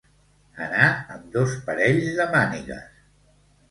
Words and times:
Anar 0.67 0.87
amb 1.17 1.29
dos 1.37 1.55
parells 1.69 2.11
de 2.19 2.29
mànigues. 2.35 3.03